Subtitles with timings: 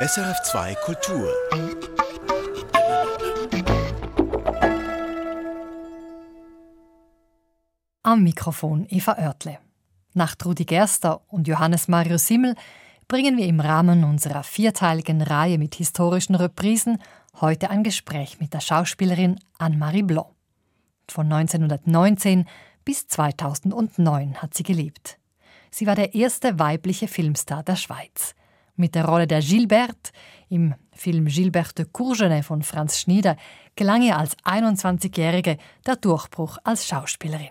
[0.00, 1.28] SRF2 Kultur.
[8.04, 9.58] Am Mikrofon Eva Oertle.
[10.14, 12.54] Nach Trudi Gerster und Johannes Mario Simmel
[13.08, 17.02] bringen wir im Rahmen unserer vierteiligen Reihe mit historischen Reprisen
[17.40, 20.28] heute ein Gespräch mit der Schauspielerin Anne-Marie Blanc.
[21.10, 22.46] Von 1919
[22.84, 25.18] bis 2009 hat sie gelebt.
[25.72, 28.36] Sie war der erste weibliche Filmstar der Schweiz.
[28.78, 30.12] Mit der Rolle der Gilberte
[30.48, 33.36] im Film Gilberte Courgenay von Franz Schnieder
[33.74, 37.48] gelang ihr als 21-Jährige der Durchbruch als Schauspielerin.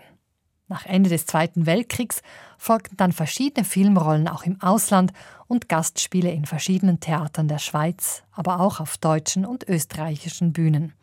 [0.68, 2.22] Nach Ende des Zweiten Weltkriegs
[2.56, 5.12] folgten dann verschiedene Filmrollen auch im Ausland
[5.48, 10.94] und Gastspiele in verschiedenen Theatern der Schweiz, aber auch auf deutschen und österreichischen Bühnen.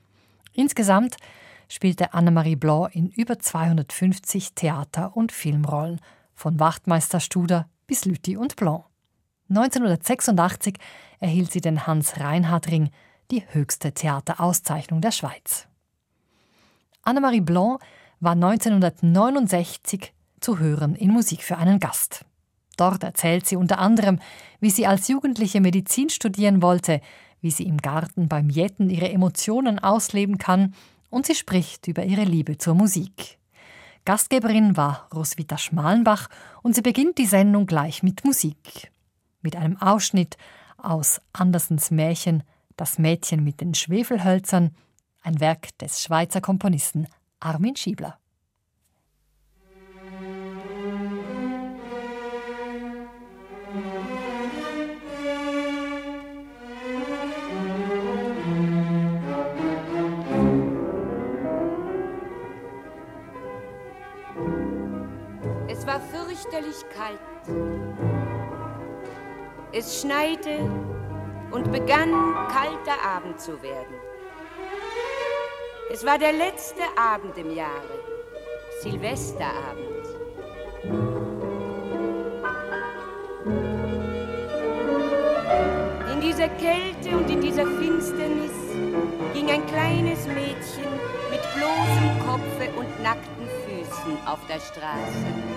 [0.53, 1.17] Insgesamt
[1.70, 6.01] spielte Annemarie Blanc in über 250 Theater- und Filmrollen,
[6.34, 8.85] von Wachtmeister Studer bis Lüthi und Blanc.
[9.49, 10.77] 1986
[11.20, 12.90] erhielt sie den Hans-Reinhardt-Ring,
[13.30, 15.68] die höchste Theaterauszeichnung der Schweiz.
[17.04, 17.79] Annemarie Blanc
[18.20, 22.26] war 1969 zu hören in Musik für einen Gast.
[22.77, 24.20] Dort erzählt sie unter anderem,
[24.60, 26.99] wie sie als Jugendliche Medizin studieren wollte,
[27.41, 30.74] wie sie im Garten beim Jetten ihre Emotionen ausleben kann
[31.12, 33.37] und sie spricht über ihre Liebe zur Musik.
[34.05, 36.30] Gastgeberin war Roswitha Schmalenbach
[36.63, 38.91] und sie beginnt die Sendung gleich mit Musik
[39.46, 40.38] mit einem Ausschnitt
[40.77, 42.43] aus Andersens Märchen
[42.76, 44.76] Das Mädchen mit den Schwefelhölzern,
[45.21, 47.07] ein Werk des Schweizer Komponisten
[47.40, 48.20] Armin Schiebler.
[65.68, 68.15] Es war fürchterlich kalt.
[69.78, 70.72] Es schneite
[71.51, 72.09] und begann
[72.47, 73.95] kalter Abend zu werden.
[75.91, 78.00] Es war der letzte Abend im Jahre,
[78.80, 80.08] Silvesterabend.
[86.13, 88.53] In dieser Kälte und in dieser Finsternis
[89.34, 90.90] ging ein kleines Mädchen
[91.30, 95.55] mit bloßem Kopfe und nackten Füßen auf der Straße.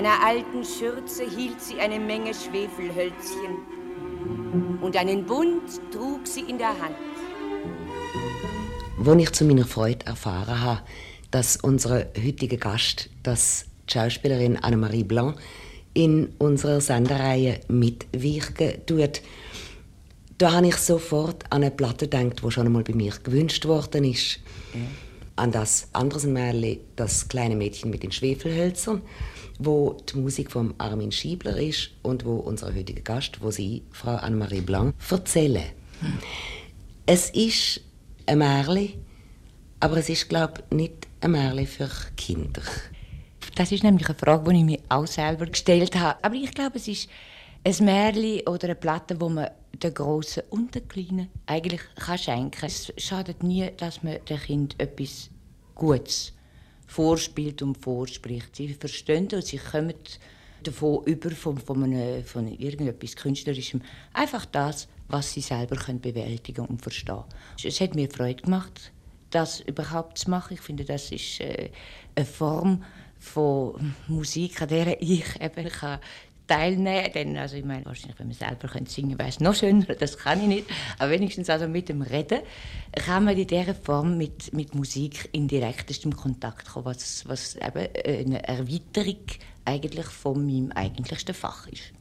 [0.00, 5.60] Einer alten Schürze hielt sie eine Menge Schwefelhölzchen und einen Bund
[5.92, 6.96] trug sie in der Hand.
[8.96, 10.80] Wo ich zu meiner Freude erfahren habe,
[11.30, 15.38] dass unser heutiger Gast, das Schauspielerin Annemarie Blanc,
[15.92, 19.20] in unserer Sendereihe mitwirken tut,
[20.38, 24.04] da habe ich sofort an eine Platte gedacht, die schon einmal bei mir gewünscht worden
[24.04, 24.38] ist.
[24.72, 24.80] Ja.
[25.36, 29.02] An das Andersenmärchen, das kleine Mädchen mit den Schwefelhölzern
[29.60, 34.16] wo die Musik von Armin Schiebler ist und wo unser heutiger Gast, wo sie, Frau
[34.16, 35.64] Anne-Marie Blanc, erzählen.
[37.04, 37.82] Es ist
[38.26, 38.94] ein Märchen,
[39.78, 42.62] aber es ist, glaube ich, nicht ein Märchen für Kinder.
[43.54, 46.22] Das ist nämlich eine Frage, die ich mir auch selber gestellt habe.
[46.24, 47.10] Aber ich glaube, es ist
[47.62, 52.50] ein Märchen oder eine Platte, wo man den Großen und den Kleinen eigentlich kann schenken
[52.52, 52.68] kann.
[52.68, 55.28] Es schadet nie, dass man dem Kind etwas
[55.74, 56.32] Gutes
[56.90, 58.56] vorspielt und vorspricht.
[58.56, 59.94] Sie verstehen und sie kommen
[60.64, 63.80] davon über, von, von, einem, von irgendetwas Künstlerischem,
[64.12, 67.22] einfach das, was sie selber können bewältigen und verstehen.
[67.62, 68.92] Es hat mir Freude gemacht,
[69.30, 70.54] das überhaupt zu machen.
[70.54, 71.70] Ich finde, das ist äh,
[72.16, 72.82] eine Form
[73.20, 76.00] von Musik, an der ich eben kann
[76.50, 77.36] teilnehmen kann.
[77.36, 80.40] Also ich meine, wahrscheinlich, wenn man selber singen könnte, wäre es noch schöner, das kann
[80.40, 80.64] ich nicht.
[80.98, 82.40] Aber wenigstens also mit dem Reden
[82.92, 87.88] kann man in dieser Form mit, mit Musik in direktestem Kontakt kommen, was, was eben
[88.04, 89.20] eine Erweiterung
[89.64, 91.92] eigentlich von meinem eigentlichsten Fach ist.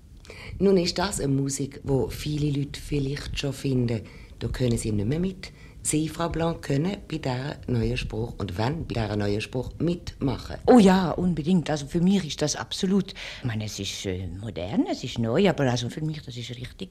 [0.57, 4.01] Nun ist das eine Musik, wo viele Leute vielleicht schon finden,
[4.39, 8.57] da können sie nicht mehr mit Sie, Frau Blanc, können bei diesem neuen Spruch und
[8.57, 10.57] wenn bei diesem neuen Spruch mitmachen?
[10.67, 11.69] Oh ja, unbedingt.
[11.69, 13.13] Also für mich ist das absolut.
[13.39, 16.49] Ich meine, es ist äh, modern, es ist neu, aber also für mich das ist
[16.51, 16.89] richtig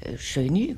[0.00, 0.76] äh, schöne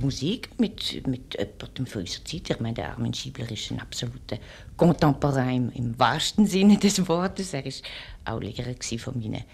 [0.00, 2.50] Musik mit, mit jemandem von unserer Zeit.
[2.50, 4.38] Ich meine, der Armin Schiebler ist ein absoluter
[4.76, 7.54] Contemporain im, im wahrsten Sinne des Wortes.
[7.54, 7.84] Er ist
[8.24, 9.44] auch Lehrer von meinen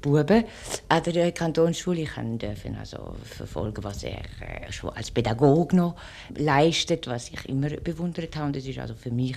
[0.00, 0.44] Buben
[0.88, 2.02] an der Kantonsschule.
[2.02, 4.22] Ich durfte also verfolgen, was er
[4.70, 5.96] schon als Pädagoge noch
[6.36, 8.46] leistet, was ich immer bewundert habe.
[8.46, 9.36] Und das ist also für mich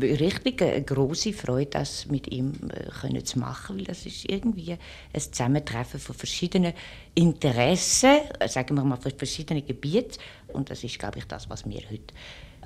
[0.00, 4.72] richtig eine große Freude, das mit ihm äh, können zu machen, weil das ist irgendwie
[4.72, 6.72] ein Zusammentreffen von verschiedenen
[7.14, 10.18] Interessen, sagen wir mal von verschiedenen Gebieten
[10.48, 12.14] und das ist, glaube ich, das, was wir heute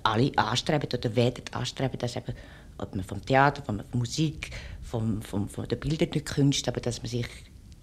[0.02, 2.34] alle anstreben oder werden anstreben, dass eben,
[2.82, 4.50] ob man vom Theater, von der Musik,
[4.82, 7.26] vom, vom, von der bildenden Kunst, aber dass man sich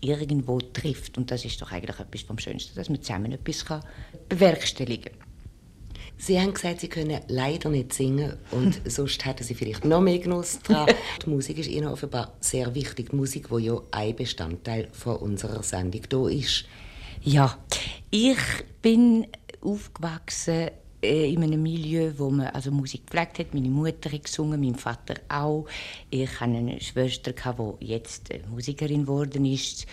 [0.02, 3.84] irgendwo trifft und das ist doch eigentlich etwas vom Schönsten, dass man zusammen etwas kann
[4.30, 5.30] bewerkstelligen kann.
[6.22, 10.20] Sie haben gesagt, Sie können leider nicht singen und sonst hätten Sie vielleicht noch mehr
[10.20, 10.94] Genuss daran.
[11.26, 13.12] Die Musik ist Ihnen offenbar sehr wichtig.
[13.12, 16.66] Die Musik, die ja ein Bestandteil von unserer Sendung hier ist.
[17.22, 17.58] Ja,
[18.12, 18.38] ich
[18.82, 19.28] bin
[19.62, 23.54] aufgewachsen in einem Milieu, wo man also Musik gepflegt hat.
[23.54, 25.66] Meine Mutter hat gesungen, mein Vater auch.
[26.10, 29.88] Ich hatte eine Schwester, die jetzt Musikerin geworden ist.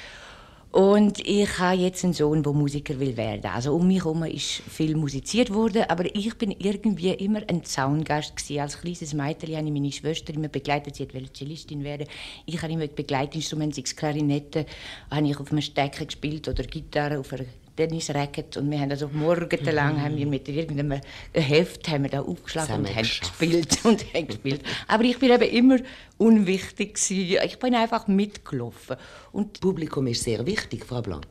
[0.77, 3.47] Und ich habe jetzt einen Sohn, der Musiker will werden.
[3.47, 8.37] Also um mich herum ist viel musiziert worden, aber ich bin irgendwie immer ein Zaungast
[8.37, 8.61] gewesen.
[8.61, 10.97] Als kleines Mädchen habe ich meine Schwester immer begleitet.
[10.97, 12.07] Sie wollte Cellistin werden.
[12.45, 14.67] Ich habe immer Begleitinstrumente, sei es Klarinette,
[15.11, 19.09] habe ich auf einem Stecker gespielt oder Gitarre auf einer Tennisracket und wir haben also
[19.13, 20.03] morgenlang mhm.
[20.03, 21.01] haben wir mit irgendeinem
[21.33, 24.63] Heft haben wir da aufgeschlagen und haben gespielt und haben gespielt.
[24.89, 25.79] Aber ich bin eben immer
[26.19, 27.39] unwichtig gewesen.
[27.45, 28.97] Ich bin einfach mitgelaufen.
[29.33, 31.27] Und das Publikum ist sehr wichtig, Frau Blanc.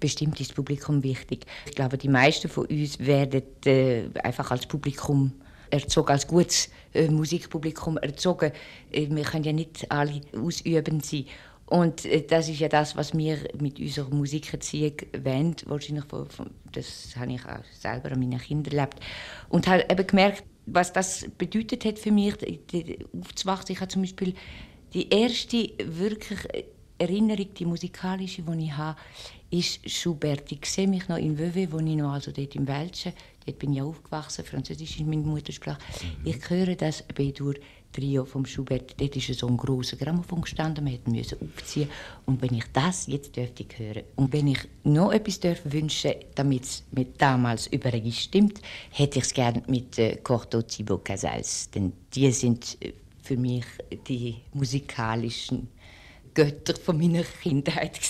[0.00, 1.46] Bestimmt ist das Publikum wichtig.
[1.66, 5.32] Ich glaube, die meisten von uns werden äh, einfach als Publikum
[5.70, 8.52] erzogen, als gutes äh, Musikpublikum erzogen.
[8.90, 11.26] Äh, wir können ja nicht alle ausüben sein.
[11.74, 14.92] Und äh, das ist ja das, was wir mit unserer Musikerziehung
[15.24, 15.56] wollen.
[15.66, 19.00] Wahrscheinlich von, von, das habe ich auch selber an meinen Kindern erlebt.
[19.48, 22.34] Und habe eben gemerkt, was das bedeutet hat für mich,
[23.12, 23.72] aufzuwachsen.
[23.72, 24.34] Ich habe zum Beispiel
[24.92, 26.38] die erste wirklich
[26.96, 28.96] Erinnerung, die musikalische, die ich habe,
[29.50, 30.52] ist Schubert.
[30.52, 33.12] Ich sehe mich noch in Vevey, wo ich noch also dort im Welschen,
[33.44, 35.80] dort bin ich aufgewachsen, Französisch ist meine Muttersprache.
[36.22, 36.30] Mhm.
[36.30, 37.54] Ich höre das B-Dur
[37.94, 41.88] Trio vom Schubert, dort ist so ein grosser Grammophon gestanden, wir mussten aufziehen.
[42.26, 46.64] Und wenn ich das jetzt dürfte hören und wenn ich noch etwas dürfte wünschen, damit
[46.64, 48.60] es mit damals übereinstimmt,
[48.90, 51.70] hätte ich es gerne mit äh, Corto Zibo Casals.
[51.70, 52.92] Denn die sind äh,
[53.22, 53.64] für mich
[54.08, 55.68] die musikalischen
[56.34, 58.00] Götter von meiner Kindheit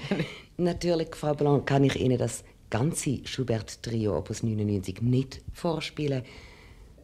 [0.56, 6.22] Natürlich, Frau Blanc, kann ich Ihnen das ganze Schubert-Trio Opus 99 nicht vorspielen.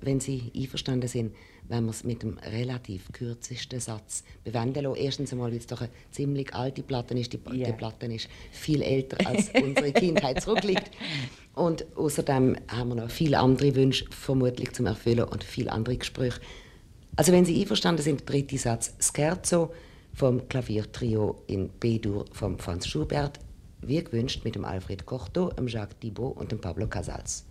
[0.00, 1.34] Wenn Sie einverstanden sind,
[1.68, 5.00] wenn wir es mit dem relativ kürzesten Satz bewenden lassen.
[5.00, 7.32] Erstens einmal, weil es doch eine ziemlich alte Platte ist.
[7.32, 7.66] Die, yeah.
[7.66, 10.90] die Platte ist viel älter, als unsere Kindheit zurückliegt.
[11.54, 16.40] Und außerdem haben wir noch viele andere Wünsche vermutlich zum Erfüllen und viele andere Gespräche.
[17.16, 19.72] Also wenn Sie einverstanden sind, der dritte Satz Scherzo
[20.12, 23.38] vom Klaviertrio in B-Dur von Franz Schubert,
[23.80, 27.44] wie gewünscht mit dem Alfred Corto, dem Jacques Thibault und dem Pablo Casals.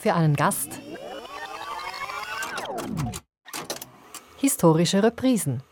[0.00, 0.80] Für einen Gast.
[4.38, 5.62] Historische Reprisen.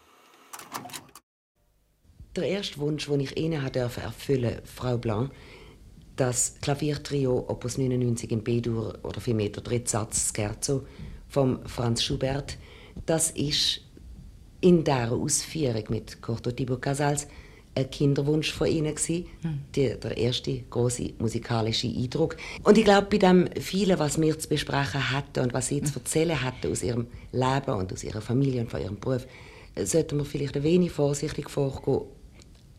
[2.37, 5.33] Der erste Wunsch, den ich Ihnen erfüllen durfte, Frau Blanc,
[6.17, 10.87] das Klaviertrio Opus 99 in B-Dur oder vielmehr der dritte Satz Scherzo
[11.27, 12.59] von Franz Schubert,
[13.07, 13.81] das ist
[14.61, 17.29] in dieser Ausführung mit Corto Thibaut Casals
[17.79, 19.61] ein Kinderwunsch von ihnen gewesen, mhm.
[19.75, 22.37] die, der erste große musikalische Eindruck.
[22.65, 25.95] Und ich glaube, bei dem vielen, was wir zu besprechen hatten und was sie zu
[25.95, 26.03] hm.
[26.03, 29.27] erzählen hatten aus ihrem Leben und aus ihrer Familie und von ihrem Beruf,
[29.83, 32.03] sollten wir vielleicht ein wenig vorsichtig vorgehen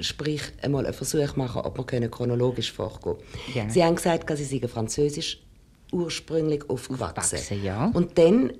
[0.01, 3.17] sprich einmal einen Versuch machen, ob wir können chronologisch vorgehen
[3.53, 3.69] können.
[3.69, 5.41] Sie haben gesagt, dass Sie seien französisch
[5.91, 7.35] ursprünglich aufgewachsen.
[7.35, 7.91] aufgewachsen ja.
[7.93, 8.53] Und dann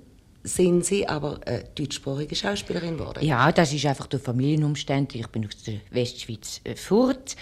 [0.55, 3.23] sind Sie aber eine deutschsprachige Schauspielerin geworden.
[3.23, 5.15] Ja, das ist einfach der Familienumstand.
[5.15, 7.35] Ich bin aus der Westschweiz äh, fort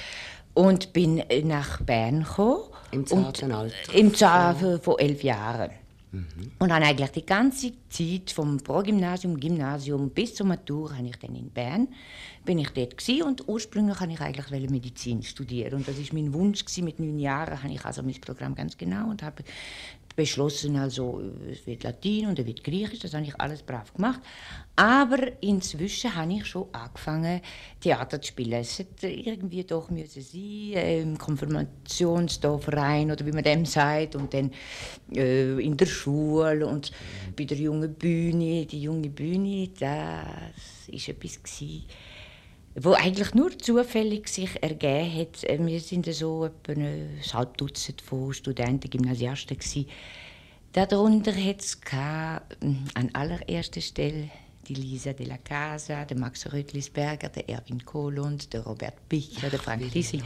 [0.54, 2.64] und bin äh, nach Bern gekommen.
[2.92, 3.76] Im zarten Alter?
[3.94, 5.72] Im Zarten von elf Jahren.
[6.12, 6.52] Mhm.
[6.60, 11.36] Und habe eigentlich die ganze Zeit vom Progymnasium, Gymnasium bis zur Matur habe ich dann
[11.36, 11.90] in Bern
[12.48, 13.24] bin ich dort gewesen.
[13.24, 16.86] und ursprünglich wollte ich eigentlich Medizin studieren und das ist mein Wunsch gewesen.
[16.86, 19.44] Mit neun Jahren habe ich also mein Programm ganz genau und habe
[20.18, 24.20] beschlossen, also es wird Latein und es wird Griechisch, das habe ich alles brav gemacht.
[24.76, 27.40] Aber inzwischen habe ich schon angefangen,
[27.80, 28.54] Theater zu spielen.
[28.54, 34.52] Es hätte irgendwie doch müssen sein, im Konfirmationsverein oder wie man dem sagt, und dann
[35.14, 36.92] äh, in der Schule und
[37.38, 38.66] bei der jungen Bühne.
[38.66, 41.86] Die junge Bühne, das war etwas gewesen,
[42.80, 45.44] wo eigentlich nur zufällig sich ergeben hat.
[45.44, 49.88] Äh, wir sind so etwa ein halb Dutzend von Studenten, Gymnasiasten gewesen.
[50.74, 54.30] Darunter hat es an allererster Stelle
[54.68, 59.60] die Lisa de la Casa, der Max Rötlisberger, der Erwin Kohlund, der Robert Bichler, der
[59.60, 60.22] Frank Tissing,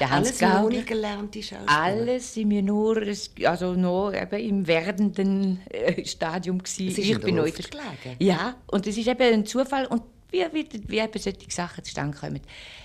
[0.00, 1.70] der Hans Alles gelernte Schauspieler?
[1.70, 3.00] Alles sind wir nur,
[3.44, 7.00] also nur eben im werdenden äh, Stadium gewesen.
[7.00, 7.62] ich bin heute
[8.18, 12.16] Ja, und es ist eben ein Zufall und wie, wie, wie eben solche Sachen zustande
[12.16, 12.40] kommen.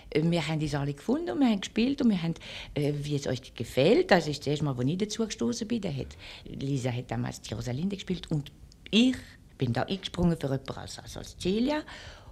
[0.09, 2.35] Äh, wir haben uns alle gefunden und wir haben gespielt und wir haben,
[2.73, 4.11] äh, wie es euch gefällt.
[4.11, 5.83] Das ist das erste Mal, als ich dazu gestoßen bin.
[5.83, 8.51] Hat, Lisa hat damals die Rosalinde gespielt und
[8.91, 9.15] ich
[9.57, 11.83] bin da eingesprungen für jemanden als, als Celia.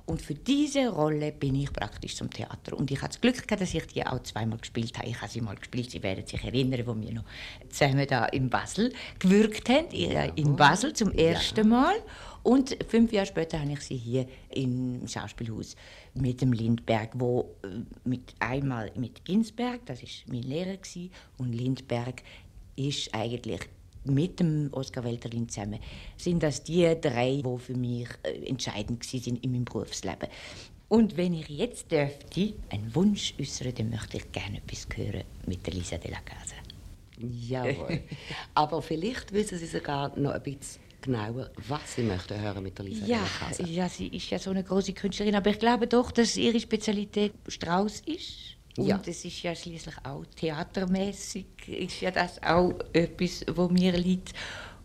[0.06, 2.76] Und für diese Rolle bin ich praktisch zum Theater.
[2.76, 5.08] Und ich hatte das Glück dass ich die auch zweimal gespielt habe.
[5.08, 7.24] Ich habe sie mal gespielt, Sie werden sich erinnern, wo wir noch
[7.70, 9.90] zusammen da in Basel gewirkt haben.
[10.36, 11.96] In Basel zum ersten Mal.
[12.44, 15.76] Und fünf Jahre später habe ich sie hier im Schauspielhaus
[16.14, 17.68] mit dem Lindberg, wo äh,
[18.04, 22.24] mit einmal mit Ginsberg, das ist mein Lehrer gewesen, und Lindberg
[22.76, 23.62] ist eigentlich
[24.04, 25.80] mit dem Oskar Welterlin zusammen
[26.18, 30.28] sind das die drei, die für mich äh, entscheidend sind in meinem Berufsleben.
[30.90, 35.66] Und wenn ich jetzt dürfte einen Wunsch äußern, dann möchte ich gerne etwas hören mit
[35.66, 36.56] der Lisa de la Casa.
[37.18, 38.02] Jawohl.
[38.56, 42.86] Aber vielleicht wissen Sie sogar noch ein bisschen genauer, was Sie möchten hören mit der
[42.86, 43.20] Lisa ja,
[43.66, 47.34] ja, sie ist ja so eine große Künstlerin, aber ich glaube doch, dass ihre Spezialität
[47.48, 48.58] Strauß ist.
[48.78, 49.02] Und ja.
[49.06, 54.34] es ist ja schließlich auch theatermäßig, ist ja das auch etwas, wo mir liegt.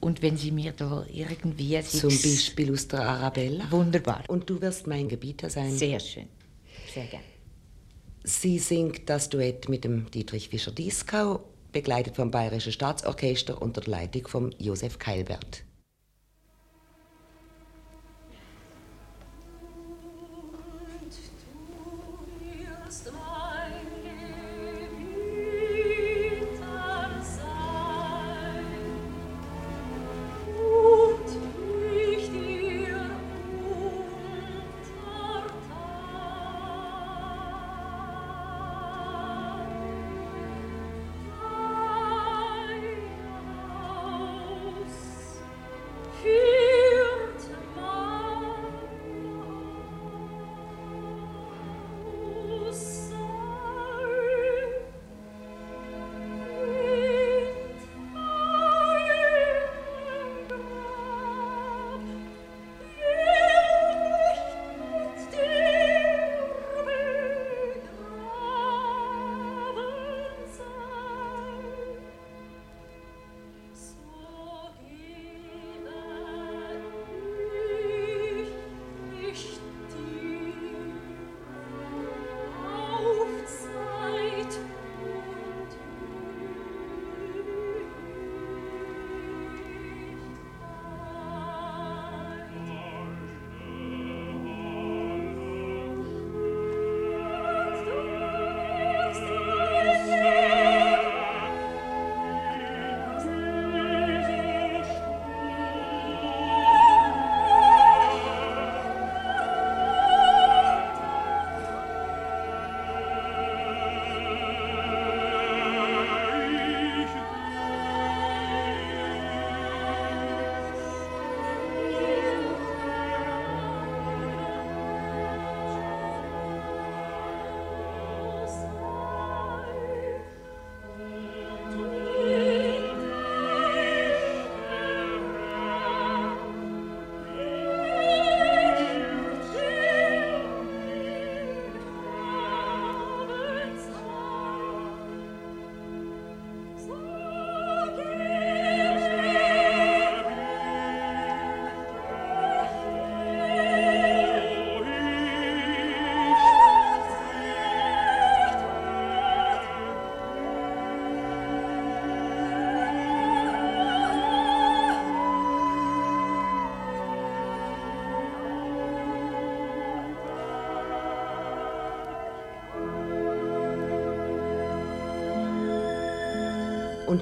[0.01, 1.81] Und wenn Sie mir da irgendwie...
[1.83, 3.71] Zum Beispiel aus der Arabella?
[3.71, 4.25] Wunderbar.
[4.29, 5.71] Und du wirst mein Gebieter sein?
[5.71, 6.29] Sehr schön.
[6.93, 7.23] Sehr gern.
[8.25, 14.27] Sie singt das Duett mit dem Dietrich Fischer-Dieskau, begleitet vom Bayerischen Staatsorchester unter der Leitung
[14.27, 15.63] von Josef Keilbert.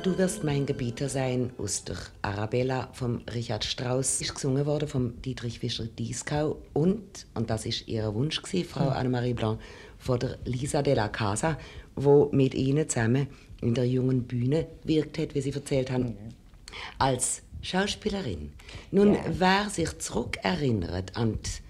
[0.05, 4.21] Du wirst mein Gebieter sein aus der Arabella von Richard Strauss.
[4.21, 8.89] Ist gesungen worden vom Dietrich Fischer Dieskau und und das ist ihr Wunsch gewesen, Frau
[8.89, 9.61] Annemarie Blanc
[9.99, 11.57] von der Lisa de la Casa,
[11.97, 13.29] wo mit ihnen zusammen
[13.63, 16.17] in der jungen Bühne wirkt hat, wie sie erzählt haben,
[16.99, 18.53] als Schauspielerin.
[18.91, 21.64] Nun, wer sich zurückerinnert an die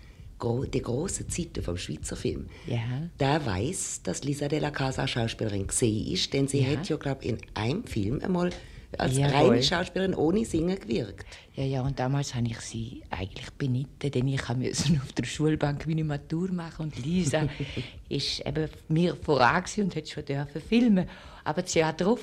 [0.45, 2.79] gro die großen Zeiten vom Schweizer Film, Ja.
[3.19, 6.71] der weiß, dass Lisa de la Casa Schauspielerin gesehen ist, denn sie Ja.
[6.77, 8.51] hat ja, glaube in einem Film einmal
[8.99, 9.51] als Jawohl.
[9.51, 11.27] reine Schauspielerin ohne Singen gewirkt.
[11.57, 15.87] Ja, ja, und damals habe ich sie eigentlich benitten, denn ich musste auf der Schulbank
[15.87, 17.49] meine Matur machen und Lisa
[18.09, 21.09] ist eben mir voran und hat schon dürfen filmen.
[21.43, 22.21] Aber das Jahr darauf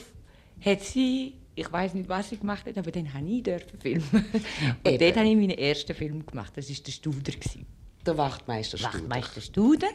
[0.63, 4.03] hat sie, ich weiß nicht, was sie gemacht hat, aber dann habe ich dürfen filmen.
[4.83, 4.99] Und Eben.
[4.99, 6.53] dort habe ich meinen ersten Film gemacht.
[6.55, 7.31] Das war der Studer.
[7.33, 7.65] gewesen.
[8.05, 8.93] Der Wachtmeister Studer.
[8.93, 9.87] Wachtmeister Studer.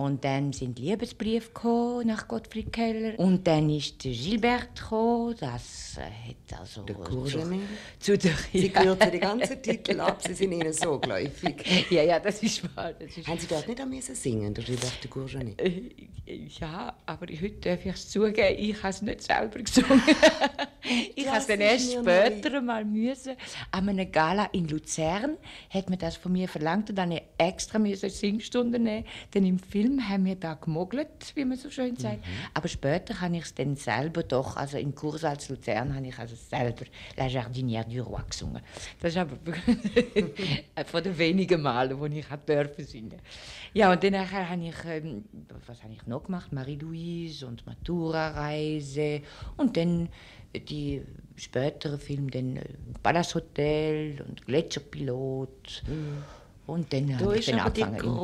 [0.00, 3.18] Und dann sind Liebesbriefe gekommen nach Gottfried Keller.
[3.18, 5.36] Und dann ist der Gilbert gekommen.
[5.38, 7.60] Das äh, hat also Der Courgenay.
[7.98, 11.86] zu, zu der Sie kürzen die ganzen Titel ab, sie sind ihnen so geläufig.
[11.90, 12.94] Ja, ja, das ist wahr.
[12.94, 15.54] Das ist Haben Sie dort nicht am singen, der Gilbert de Courgenay?
[15.58, 15.90] Äh,
[16.60, 20.02] Ja, aber heute darf ich es zugeben, ich habe es nicht selber gesungen.
[21.14, 23.34] ich habe es dann erst später mal müssen.
[23.70, 25.36] An einer Gala in Luzern
[25.70, 29.04] hat man das von mir verlangt und dann extra müssen eine Singstunde nehmen.
[29.34, 32.18] Denn im Film haben wir da gemogelt, wie man so schön sagt.
[32.18, 32.30] Mhm.
[32.54, 36.18] Aber später habe ich es dann selber doch, also im Kurs als Luzern habe ich
[36.18, 36.84] also selber
[37.16, 38.62] La Jardinière du Roi gesungen.
[39.00, 39.36] Das ist aber
[40.86, 43.20] von den wenigen Malen, wo ich hat dürfen singen.
[43.72, 45.24] Ja, und dann habe ich, ähm,
[45.66, 46.52] was habe ich noch gemacht?
[46.52, 49.22] Marie-Louise und Matura-Reise
[49.56, 50.08] und dann
[50.54, 51.02] die
[51.36, 52.64] späteren Filme, dann äh,
[53.02, 55.82] Palace Hotel und Gletscherpilot.
[56.66, 58.18] Und dann Da habe ich dann aber die angefangen.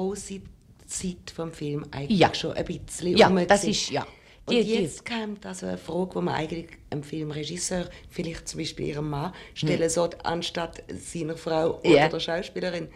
[0.87, 2.35] Zeit vom Film eigentlich Ja.
[2.35, 4.07] schon ein bisschen Ja, das ist- ja.
[4.49, 8.59] Und Die- die- jetzt kommt also eine Frage, die man eigentlich einem Filmregisseur, vielleicht zum
[8.61, 11.96] Beispiel ihrem Mann, stellen sollte, anstatt seiner Frau oder Hm.
[11.96, 12.09] Ja.
[12.09, 12.88] der Schauspielerin.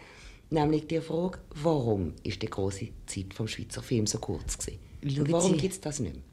[0.49, 4.79] Nämlich die Frage, warum ist die große Zeit vom Schweizer Film so kurz gewesen?
[5.15, 6.23] Schauen warum gibt es das nicht mehr?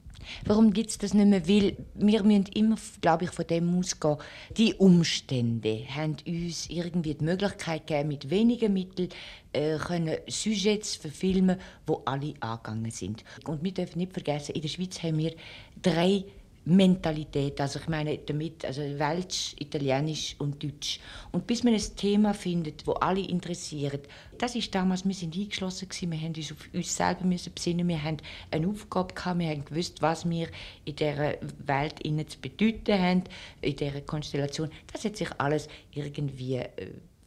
[0.45, 1.49] Warum gibt es das nicht mehr?
[1.49, 4.17] Weil wir müssen immer, glaube ich, von dem ausgehen.
[4.57, 9.09] Die Umstände haben uns irgendwie die Möglichkeit gegeben, mit wenigen Mitteln
[9.53, 13.25] äh, können Sujets verfilmen, wo alle angegangen sind.
[13.47, 15.35] Und wir dürfen nicht vergessen, in der Schweiz haben wir
[15.83, 16.25] drei
[16.69, 21.01] Mentalität, also ich meine damit, also Welsch, Italienisch und Deutsch.
[21.33, 25.89] Und bis man ein Thema findet, wo alle interessiert, das ist damals, wir sind eingeschlossen
[25.89, 28.19] gewesen, wir haben uns auf uns selber müssen besinnen, wir haben
[28.51, 30.49] eine Aufgabe gehabt, wir haben gewusst, was wir
[30.85, 33.25] in dieser Welt innen zu bedeuten haben,
[33.63, 34.71] in dieser Konstellation.
[34.93, 36.71] Das hat sich alles irgendwie äh,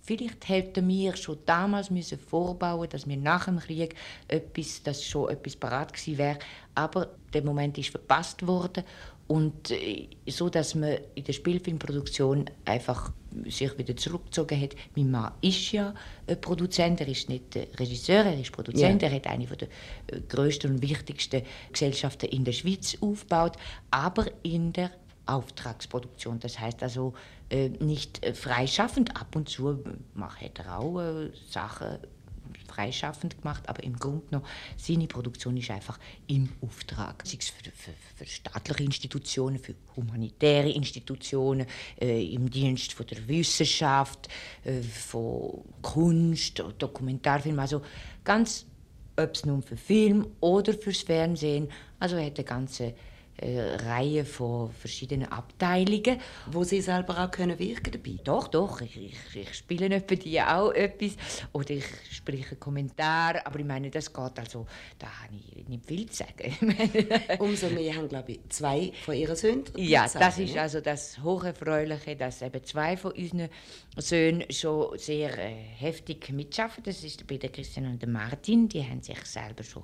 [0.03, 3.95] Vielleicht hätten wir schon damals müssen vorbauen, dass wir nach dem Krieg
[4.27, 6.39] etwas, dass schon etwas parat gewesen wäre.
[6.73, 8.83] Aber der Moment ist verpasst worden
[9.31, 13.13] und äh, so, dass man in der Spielfilmproduktion einfach
[13.45, 14.75] sich wieder zurückgezogen hat.
[14.93, 15.93] Mein Mann ist ja
[16.27, 19.01] äh, Produzent, er ist nicht äh, Regisseur, er ist Produzent.
[19.01, 19.07] Ja.
[19.07, 19.69] Er hat eine der
[20.27, 23.53] größten und wichtigsten Gesellschaften in der Schweiz aufgebaut,
[23.89, 24.91] aber in der
[25.27, 26.41] Auftragsproduktion.
[26.41, 27.13] Das heißt also
[27.49, 29.15] äh, nicht freischaffend.
[29.15, 29.81] Ab und zu
[30.13, 31.99] macht er auch äh, Sachen
[32.67, 34.45] freischaffend gemacht, aber im Grunde genommen,
[34.77, 37.23] seine Produktion ist einfach im Auftrag.
[37.25, 41.65] Sei es für, für, für staatliche Institutionen, für humanitäre Institutionen,
[41.99, 44.27] äh, im Dienst von der Wissenschaft,
[44.63, 47.81] äh, von Kunst, Dokumentarfilm, also
[48.23, 48.65] ganz
[49.17, 51.69] ob es nun für Film oder fürs Fernsehen.
[51.99, 52.93] Also er hat eine ganze
[53.41, 56.19] Reihe von verschiedenen Abteilungen.
[56.51, 58.17] Wo Sie selber auch können wirken dabei.
[58.23, 61.17] Doch, doch, ich, ich, ich spiele etwa die auch etwas
[61.51, 64.65] oder ich spreche Kommentar, aber ich meine, das geht also,
[64.99, 66.75] da habe ich nicht viel zu sagen.
[67.39, 69.63] Umso mehr haben, glaube ich, zwei von Ihren Söhnen.
[69.75, 70.61] ja, das ist ne?
[70.61, 73.49] also das Hocherfreuliche, dass eben zwei von unseren
[73.97, 76.83] Söhnen schon sehr äh, heftig mitschaffen.
[76.83, 78.67] Das ist bei der Christian und der Martin.
[78.67, 79.83] Die haben sich selber schon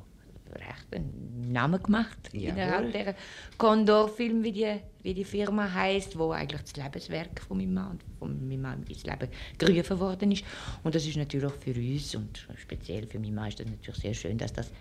[0.55, 2.47] recht einen Namen gemacht Jawohl.
[2.49, 3.15] innerhalb der
[3.57, 8.03] Condor-Film, wie die, wie die Firma heißt, wo eigentlich das Lebenswerk von meinem Mann und
[8.19, 10.43] von meinem Mann ins Leben gerufen worden ist.
[10.83, 14.13] Und das ist natürlich für uns und speziell für meinen Mann ist das natürlich sehr
[14.13, 14.71] schön, dass das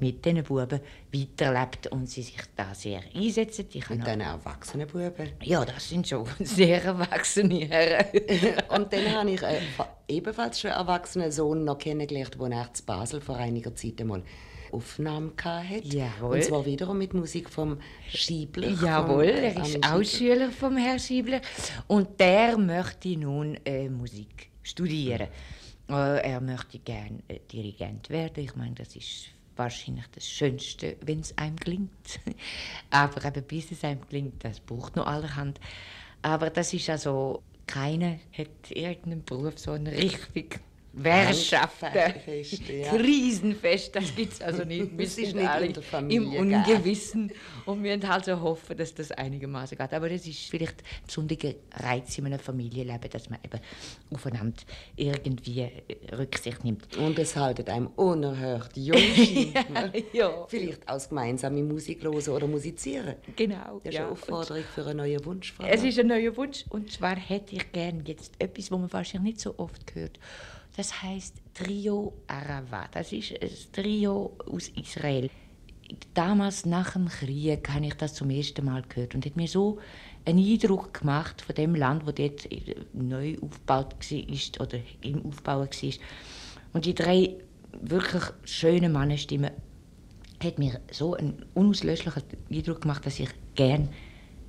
[0.00, 0.80] mit diesen Buben
[1.12, 3.66] weiterlebt und sie sich da sehr einsetzen.
[3.72, 5.28] Ich Mit noch- diesen erwachsenen Buben.
[5.42, 8.06] ja, das sind schon sehr erwachsene Herren.
[8.70, 13.20] Und dann habe ich einen fa- ebenfalls schon erwachsenen Sohn noch kennengelernt, der nach Basel
[13.20, 14.22] vor einiger Zeit einmal
[14.72, 15.86] Aufnahmen hatte.
[15.86, 16.36] Jawohl.
[16.36, 18.68] Und zwar wiederum mit Musik vom Schiebler.
[18.68, 20.02] Jawohl, er ist auch.
[20.02, 21.40] Schüler vom Herrn Schiebler
[21.86, 25.28] und der möchte nun äh, Musik studieren.
[25.88, 28.44] Äh, er möchte gerne äh, Dirigent werden.
[28.44, 32.20] Ich meine, das ist wahrscheinlich das Schönste, wenn es einem gelingt.
[32.90, 35.60] Aber eben, bis es einem gelingt, das braucht noch allerhand.
[36.22, 40.60] Aber das ist also, keiner hat irgendeinen Beruf so eine richtig
[40.94, 42.90] Währschaften, ja.
[42.90, 44.96] Krisenfest, das gibt es also nicht.
[44.96, 45.72] Wir sind nicht alle
[46.08, 47.32] im Ungewissen
[47.64, 49.92] und wir halt so hoffen, dass das einigermaßen geht.
[49.92, 53.60] Aber das ist vielleicht ein besonderer Reiz in einem Familienleben, dass man eben
[54.12, 54.62] aufeinander
[54.96, 56.94] irgendwie äh, Rücksicht nimmt.
[56.98, 58.98] Und es haltet einem unerhört jung.
[59.72, 60.46] ja, ja.
[60.46, 63.14] Vielleicht als gemeinsame Musik hören oder musizieren.
[63.34, 63.80] Genau.
[63.82, 64.02] Das ist ja.
[64.02, 65.54] eine Aufforderung für einen neuen Wunsch.
[65.66, 69.34] Es ist ein neuer Wunsch und zwar hätte ich gerne jetzt etwas, was man wahrscheinlich
[69.34, 70.18] nicht so oft hört.
[70.76, 72.88] Das heißt Trio Arava.
[72.92, 75.28] Das ist ein Trio aus Israel.
[76.14, 79.78] Damals nach dem Krieg habe ich das zum ersten Mal gehört und hat mir so
[80.24, 82.48] einen Eindruck gemacht von dem Land, wo dort
[82.94, 85.68] neu aufgebaut war oder im Aufbau war.
[86.72, 87.36] Und die drei
[87.82, 89.50] wirklich schönen Mannenstimmen
[90.42, 93.90] hat mir so einen unauslöschlichen Eindruck gemacht, dass ich gern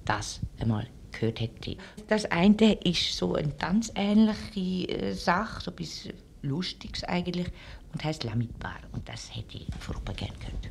[0.06, 1.78] das einmal gehört hätte.
[2.08, 6.10] Das eine ist so eine tanzähnliche äh, Sache, so etwas
[6.42, 7.48] Lustiges eigentlich,
[7.94, 8.80] und heißt Lamidbar.
[8.92, 10.70] Und das hätte ich furchtbar gern gehört.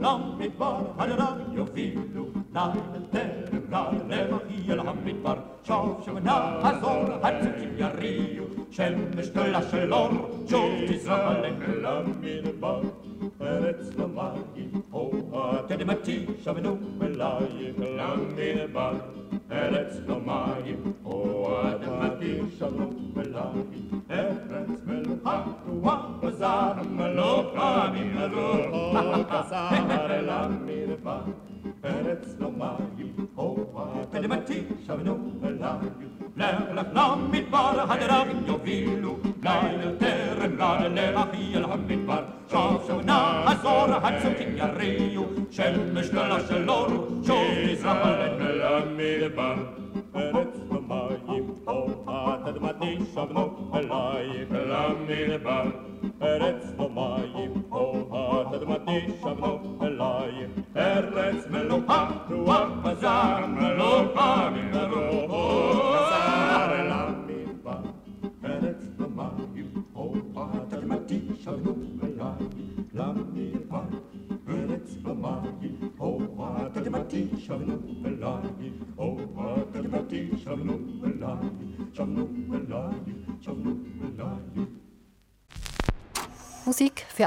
[0.00, 0.94] Lamidbar,
[3.72, 8.44] العلم يلعب بالبر شوف شو نهزون هتجيب يا الريو
[8.76, 10.10] شمش طلع شلور
[10.50, 12.82] شوف تسالم لم من البر
[13.42, 15.10] أرت لماي هو
[15.68, 18.96] تدمتي شمنو ملاي لم من البر
[19.52, 20.68] أرت لماي
[21.06, 21.44] هو
[21.82, 23.64] تدمتي شمنو ملاي
[24.10, 25.46] أرت ملحق
[26.22, 28.67] وزار ملوك رامي ملوك
[38.68, 46.67] אפילו לילה טרם לילה לרחי אל המדבר שב שונה הזור הצוקים יריעו שמש דלה של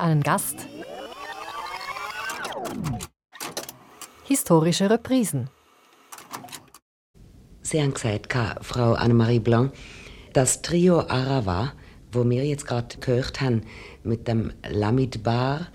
[0.02, 0.56] Für einen Gast.
[4.24, 5.48] Historische Reprisen.
[7.62, 9.74] Sie haben gesagt, Frau Annemarie Blanc,
[10.34, 11.74] das Trio Arava,
[12.12, 13.62] wo wir jetzt gerade gehört haben,
[14.04, 15.68] mit dem Lamid Bar,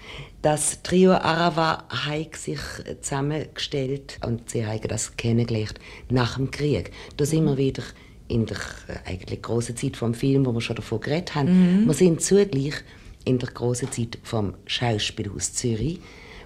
[0.42, 2.58] das Trio Arava hat sich
[3.00, 5.78] zusammengestellt und sie haben das kennengelernt
[6.10, 6.90] nach dem Krieg.
[7.16, 7.84] Da sind wir wieder
[8.26, 8.56] in der
[8.88, 11.82] äh, eigentlich großen Zeit vom Film, wo wir schon davon geredet haben.
[11.82, 11.86] Mhm.
[11.86, 12.82] Wir sind zugleich
[13.26, 16.00] in der großen Zeit vom Schauspielhaus Zürich,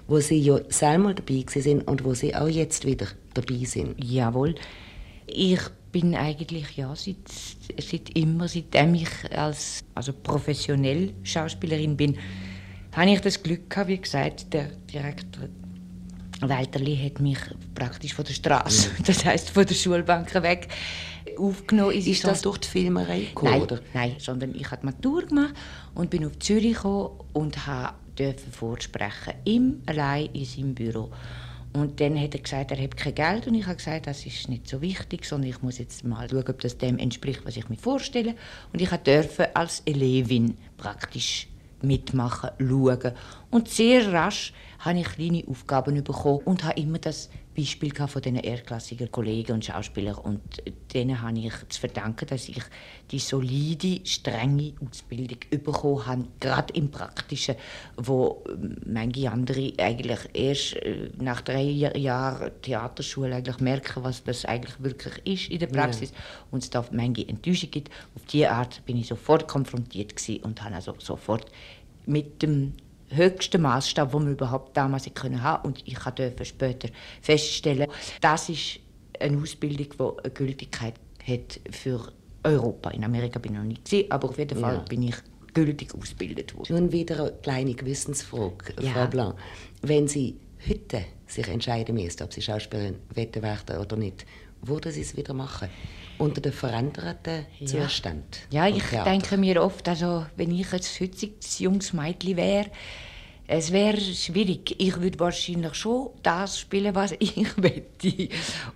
[0.07, 3.95] wo Sie ja selber dabei sind und wo Sie auch jetzt wieder dabei sind.
[4.03, 4.55] Jawohl.
[5.27, 7.15] Ich bin eigentlich ja seit,
[7.79, 12.17] seit immer, seitdem ich als also professionell Schauspielerin bin,
[12.93, 15.47] habe ich das Glück gehabt, wie gesagt, der Direktor
[16.41, 17.37] Walterli hat mich
[17.75, 19.03] praktisch von der Straße, mhm.
[19.05, 20.67] das heißt von der Schulbank weg,
[21.37, 21.93] aufgenommen.
[21.93, 23.79] Ist, ist das durch die Filmerei gekommen, nein, oder?
[23.93, 25.53] Nein, sondern ich habe Matur gemacht
[25.95, 27.57] und bin auf Zürich gekommen und
[28.15, 31.11] durfte vorsprechen, im allein in seinem Büro.
[31.73, 34.49] Und dann hat er gesagt, er hat kein Geld und ich habe gesagt, das ist
[34.49, 37.69] nicht so wichtig, sondern ich muss jetzt mal schauen, ob das dem entspricht, was ich
[37.69, 38.35] mir vorstelle.
[38.73, 41.47] Und ich durfte als Elevin praktisch
[41.81, 43.13] mitmachen, schauen.
[43.49, 48.37] Und sehr rasch habe ich kleine Aufgaben bekommen und habe immer das Beispiel von diesen
[48.37, 50.15] erstklassigen Kollegen und Schauspielern.
[50.15, 50.41] Und
[50.93, 52.61] denen habe ich zu verdanken, dass ich
[53.11, 57.55] die solide, strenge Ausbildung bekommen habe, gerade im Praktischen,
[57.97, 58.43] wo
[58.85, 65.21] manche andere eigentlich erst äh, nach drei Jahren Theaterschule eigentlich merken, was das eigentlich wirklich
[65.25, 66.11] ist in der Praxis.
[66.11, 66.17] Ja.
[66.51, 67.89] Und es da manche Enttäuschung gibt.
[68.15, 71.45] Auf diese Art bin ich sofort konfrontiert und habe also sofort
[72.05, 72.73] mit dem
[73.11, 76.89] höchsten Maßstab, den wir überhaupt damals können haben und ich durfte später
[77.21, 77.87] feststellen,
[78.21, 78.79] das ist
[79.19, 80.95] eine Ausbildung, die eine Gültigkeit
[81.27, 82.11] hat für
[82.43, 82.89] Europa.
[82.91, 84.79] In Amerika bin ich noch nicht gesehen, aber auf jeden Fall ja.
[84.81, 85.15] bin ich
[85.53, 86.75] gültig ausgebildet worden.
[86.75, 88.91] Nun wieder eine kleine Gewissensfrage, ja.
[88.91, 89.35] Frau Blanc.
[89.81, 94.25] Wenn Sie heute sich entscheiden müssten, ob Sie Schauspielerin werden oder nicht,
[94.63, 95.69] würden Sie es wieder machen?
[96.17, 97.87] Unter den veränderten Ja.
[97.87, 98.25] Zuständen?
[98.51, 102.69] Ja, ich denke mir oft, also, wenn ich ein heutiges junges Mädchen wäre,
[103.47, 104.75] es wäre schwierig.
[104.79, 108.29] Ich würde wahrscheinlich schon das spielen, was ich möchte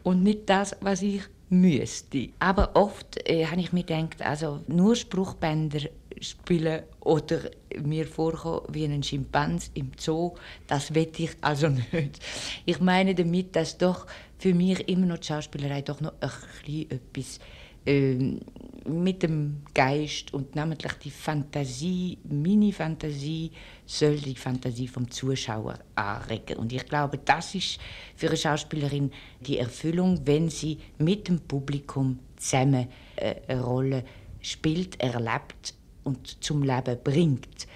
[0.04, 2.30] und nicht das, was ich müsste.
[2.40, 5.82] Aber oft äh, habe ich mir gedacht, also nur Spruchbänder
[6.22, 7.40] spielen oder
[7.84, 10.34] mir vorkommen wie ein Schimpans im Zoo,
[10.68, 12.20] das will ich also nicht.
[12.66, 17.40] Ich meine damit, dass doch für mich immer noch die Schauspielerei doch noch ein etwas
[17.86, 18.40] ähm,
[18.88, 23.52] mit dem Geist und namentlich die Fantasie, meine Fantasie,
[23.86, 26.58] soll die Fantasie vom Zuschauer anregen.
[26.58, 27.80] Und ich glaube, das ist
[28.16, 34.04] für eine Schauspielerin die Erfüllung, wenn sie mit dem Publikum zusammen äh, eine Rolle
[34.42, 35.74] spielt, erlebt
[36.06, 37.68] und zum Leben bringt.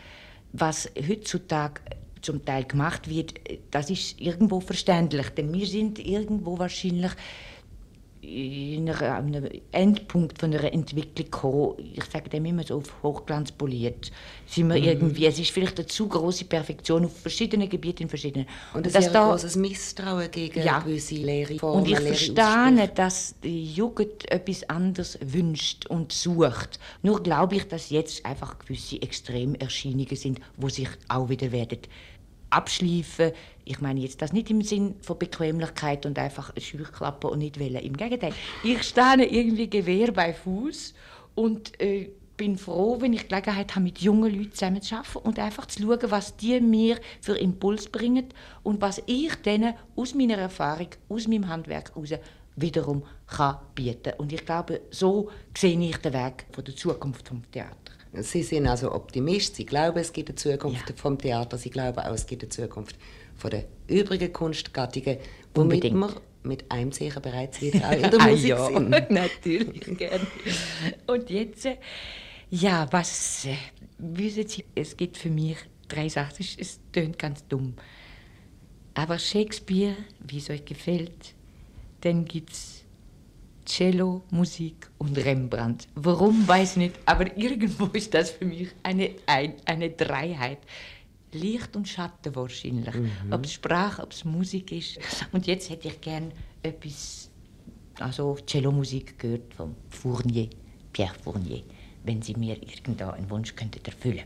[0.53, 1.81] Was heutzutage
[2.21, 3.33] zum Teil gemacht wird,
[3.71, 7.11] das ist irgendwo verständlich, denn wir sind irgendwo wahrscheinlich
[8.21, 11.73] in einem Endpunkt von einer Entwicklung gekommen.
[11.95, 14.12] Ich sage dem immer so auf Hochglanz poliert.
[14.45, 14.73] Sind Mhm.
[14.73, 18.45] wir irgendwie, es ist vielleicht eine zu große Perfektion auf verschiedenen Gebieten in verschiedenen.
[18.73, 20.79] Und es ist ein großes Misstrauen gegen Ja.
[20.79, 22.91] gewisse leere Formen, und ich verstehe, Aussprüche.
[22.95, 26.79] dass die Jugend etwas anderes wünscht und sucht.
[27.01, 31.79] Nur glaube ich, dass jetzt einfach gewisse Extremerscheinungen sind, wo sich auch wieder werden
[32.49, 33.31] abschleifen.
[33.65, 37.75] Ich meine jetzt das nicht im Sinn von Bequemlichkeit und einfach Scheuklappen und nicht wollen.
[37.75, 38.33] Im Gegenteil,
[38.63, 40.93] ich stehe irgendwie Gewehr bei Fuß
[41.35, 42.09] und äh,
[42.39, 45.83] bin froh, wenn ich Gelegenheit habe, mit jungen Leuten zusammen zu arbeiten und einfach zu
[45.83, 48.27] schauen, was die mir für Impuls bringen
[48.63, 52.13] und was ich denen aus meiner Erfahrung, aus meinem Handwerk heraus
[52.55, 54.13] wiederum kann bieten.
[54.17, 57.88] Und ich glaube, so sehe ich den Weg von der Zukunft vom Theater.
[58.13, 62.13] Sie sind also Optimist, Sie glauben, es gibt eine Zukunft vom Theater, Sie glauben auch,
[62.13, 62.95] es gibt eine Zukunft
[63.35, 65.17] von den übrigen Kunstgattungen,
[65.53, 65.95] womit Unbedingt.
[65.95, 68.89] wir mit einem sicher bereits wieder auch in der Ah, Musik ja, sind.
[69.11, 70.25] natürlich gerne.
[71.05, 71.77] Und jetzt, äh,
[72.49, 73.55] ja, was äh,
[73.99, 77.75] wissen Sie, es gibt für mich drei Sachen, es, es tönt ganz dumm.
[78.95, 81.35] Aber Shakespeare, wie es euch gefällt,
[82.01, 82.78] dann gibt es
[83.69, 85.88] Cello, Musik und Rembrandt.
[85.93, 90.60] Warum, weiß ich nicht, aber irgendwo ist das für mich eine, ein, eine Dreiheit.
[91.32, 92.95] Licht und Schatten wahrscheinlich.
[93.29, 94.99] Ob es Sprache, ob es Musik ist.
[95.32, 96.32] Und jetzt hätte ich gern
[96.63, 97.29] etwas,
[97.99, 100.49] also Cello-Musik gehört von Fournier,
[100.91, 101.62] Pierre Fournier,
[102.03, 104.23] wenn Sie mir irgendwo einen Wunsch könnten erfüllen.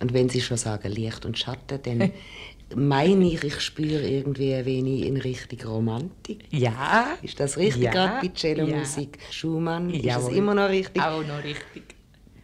[0.00, 2.10] Und wenn Sie schon sagen Licht und Schatten, dann
[2.76, 6.44] meine ich, ich spüre irgendwie ein wenig in Richtung Romantik.
[6.50, 7.16] Ja.
[7.22, 9.18] Ist das richtig, Ja, gerade bei Cello-Musik?
[9.30, 10.30] Schumann, ist Jawohl.
[10.30, 11.02] es immer noch richtig?
[11.02, 11.96] Auch noch richtig.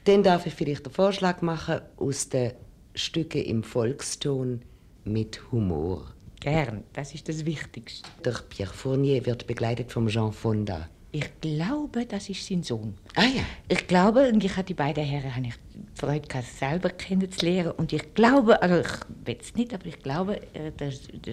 [0.05, 2.53] Dann darf ich vielleicht den Vorschlag machen, aus den
[2.95, 4.63] Stücken im Volkston
[5.05, 6.13] mit Humor.
[6.41, 8.09] Gern, das ist das Wichtigste.
[8.25, 10.89] Der Pierre Fournier wird begleitet von Jean Fonda.
[11.19, 12.95] Ich glaube, das ist sein Sohn.
[13.15, 13.43] Ah ja.
[13.69, 15.55] Ich glaube, und ich habe die beiden Herren habe ich
[15.95, 17.71] Freude gehabt, selber kennenzulernen.
[17.71, 20.93] Und ich glaube, also ich weiß es nicht, aber ich glaube, äh, der,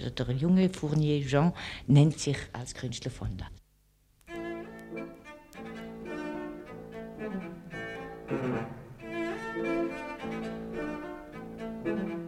[0.10, 1.52] der, junge Fournier Jean
[1.86, 3.50] nennt sich als Künstler Fonda.
[11.84, 12.23] Thank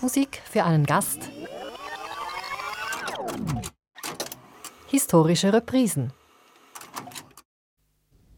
[0.00, 1.18] Musik für einen Gast.
[4.86, 6.12] Historische Reprisen.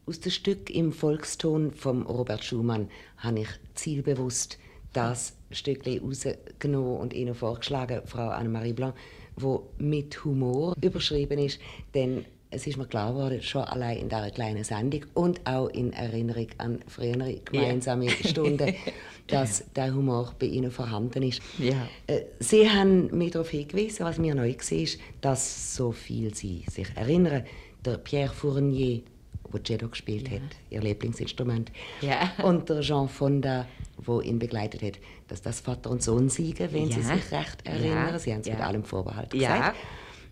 [0.07, 4.57] Aus dem Stück im Volkston von Robert Schumann habe ich zielbewusst
[4.93, 8.95] das Stückchen rausgenommen und Ihnen vorgeschlagen, Frau Annemarie Blanc,
[9.35, 11.59] wo mit Humor überschrieben ist,
[11.93, 15.93] denn es ist mir klar geworden, schon allein in dieser kleinen Sendung und auch in
[15.93, 18.15] Erinnerung an frühere gemeinsame yeah.
[18.29, 18.75] Stunden,
[19.27, 21.41] dass der Humor bei Ihnen vorhanden ist.
[21.57, 21.87] Yeah.
[22.39, 24.87] Sie haben mir darauf hingewiesen, was mir neu war,
[25.21, 27.45] dass, so viel Sie sich erinnern,
[27.85, 29.01] der Pierre Fournier,
[29.53, 30.41] der Cello gespielt yeah.
[30.41, 31.71] hat, Ihr Lieblingsinstrument,
[32.43, 33.65] und der Jean Fonda,
[34.05, 34.99] der ihn begleitet hat,
[35.29, 38.19] dass das Vater und Sohn siegen, wenn Sie sich recht erinnern.
[38.19, 39.77] Sie haben es mit allem Vorbehalt gesagt.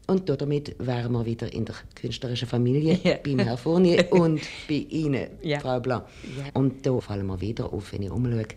[0.10, 3.18] Und damit wären wir wieder in der künstlerischen Familie, ja.
[3.24, 5.60] beim Herrn Fournier und bei Ihnen, ja.
[5.60, 6.06] Frau Blanc.
[6.36, 6.46] Ja.
[6.60, 8.48] Und da fallen wir wieder auf, wenn ich umschaue,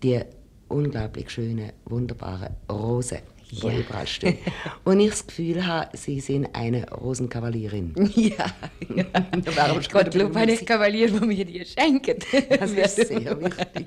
[0.00, 0.20] die
[0.68, 3.18] unglaublich schönen, wunderbaren Rosen.
[3.52, 4.38] Die überall stehen.
[4.84, 7.94] Und ich das Gefühl habe, Sie sind eine Rosenkavalierin.
[8.22, 8.46] Ja,
[8.94, 9.04] ja.
[9.80, 12.24] ich glaube, eine Kavalier, der mir die schenkt.
[12.48, 13.86] Das ist sehr wichtig.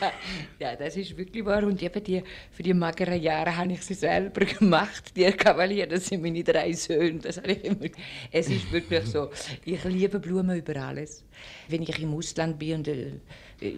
[0.00, 0.12] Ja,
[0.58, 1.64] ja, das ist wirklich wahr.
[1.64, 5.86] Und eben die, für die mageren Jahre habe ich sie selber gemacht, die Kavalier.
[5.86, 7.18] Das sind meine drei Söhne.
[7.18, 7.88] Das habe ich immer.
[8.30, 9.30] Es ist wirklich so.
[9.64, 11.24] Ich liebe Blumen über alles.
[11.68, 13.12] Wenn ich im Ausland bin und äh,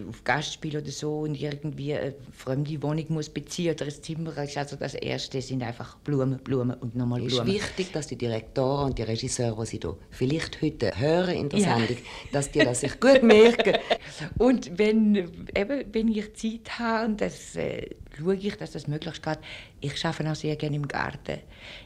[0.09, 4.77] auf Gastspiel oder so und irgendwie eine fremde Wohnung muss beziehen oder ein Zimmer, also
[4.77, 7.49] das Erste sind einfach Blumen, Blumen und nochmal Blumen.
[7.49, 11.37] Es ist wichtig, dass die Direktoren und die Regisseure, die sie hier vielleicht heute hören
[11.37, 11.77] in der ja.
[11.77, 11.97] Sendung,
[12.33, 13.79] dass die das sich gut merken.
[14.39, 15.17] und wenn,
[15.57, 19.39] eben, wenn ich Zeit habe, das äh, schaue ich, dass das möglichst geht.
[19.81, 21.39] Ich arbeite auch sehr gerne im Garten.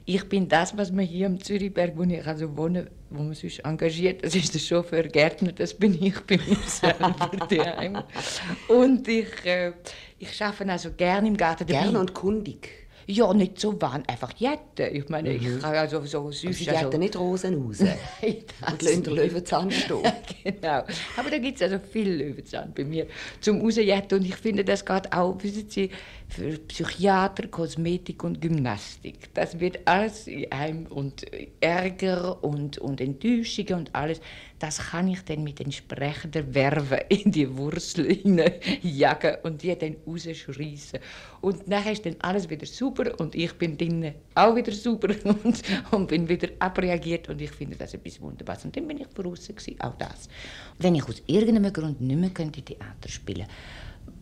[0.04, 3.64] Ich bin das, was man hier im Zürichberg, wo ich also wohne, wo man sich
[3.64, 8.06] engagiert, das ist der Chauffeur Gärtner, das bin ich bei mir selber
[8.68, 9.72] Und ich, äh,
[10.18, 11.66] ich arbeite also gerne im Garten.
[11.66, 12.82] Gerne und kundig.
[13.06, 14.94] Ja, nicht so wann, einfach jetten.
[14.94, 15.36] Ich meine, mhm.
[15.36, 16.44] ich kann also so süß...
[16.44, 16.98] Aber Sie jetten also...
[16.98, 17.80] nicht Rosen raus
[18.22, 18.36] Nein,
[18.70, 20.02] und lassen den Löwenzahn stehen.
[20.44, 20.84] genau.
[21.16, 23.06] Aber da gibt es also viel Löwenzahn bei mir
[23.40, 24.18] zum Rausjetten.
[24.18, 25.90] Und ich finde, das geht auch, wissen Sie,
[26.32, 29.34] für Psychiater, Kosmetik und Gymnastik.
[29.34, 30.26] Das wird alles
[30.88, 31.26] und
[31.60, 34.20] Ärger und, und Enttäuschungen und alles.
[34.58, 38.18] Das kann ich dann mit entsprechender Werbe in die Wurzel
[38.82, 41.00] jagen und die dann rausschreissen.
[41.42, 45.62] Und nachher ist dann alles wieder super und ich bin drinnen auch wieder super und,
[45.90, 48.64] und bin wieder abreagiert und ich finde das etwas Wunderbares.
[48.64, 50.28] Und dann bin ich voraus, auch das.
[50.78, 53.52] Wenn ich aus irgendeinem Grund nicht mehr Theater spielen könnte,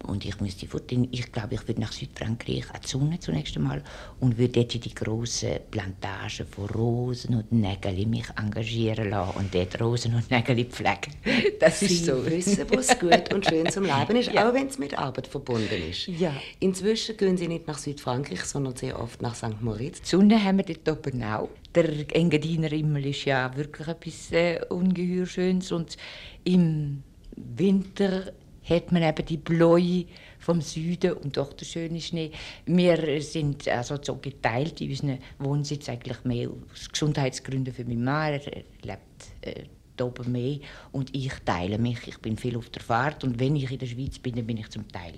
[0.07, 0.91] und ich müsste fort.
[0.93, 3.83] Ich glaube, ich würde nach Südfrankreich an die Sonne zunächst einmal
[4.18, 9.55] und würde dort in die grossen Plantagen von Rosen und Nägel mich engagieren lassen und
[9.55, 11.14] dort Rosen und Nägel pflegen.
[11.61, 12.24] Das ist Sie so.
[12.24, 14.49] wissen, was gut und schön zum Leben ist, ja.
[14.49, 16.07] auch wenn es mit Arbeit verbunden ist.
[16.07, 16.33] Ja.
[16.59, 19.61] Inzwischen gehen Sie nicht nach Südfrankreich, sondern sehr oft nach St.
[19.61, 20.01] Moritz.
[20.01, 21.51] Die Sonne haben wir dort oben auch.
[21.74, 25.97] Der Engadiner Himmel ist ja wirklich etwas äh, ungeheuer Schönes und
[26.45, 27.03] im
[27.37, 28.33] Winter
[28.65, 30.07] hat man eben die Bläue
[30.39, 32.31] vom Süden und doch der schöne Schnee.
[32.67, 38.35] Wir sind also so geteilt in unserem Wohnsitz eigentlich mehr aus Gesundheitsgründen für meinen Mann.
[38.35, 39.01] Er lebt
[39.43, 39.65] äh,
[40.03, 40.59] oben mehr
[40.93, 42.07] und ich teile mich.
[42.07, 44.57] Ich bin viel auf der Fahrt und wenn ich in der Schweiz bin, dann bin
[44.57, 45.15] ich zum Teil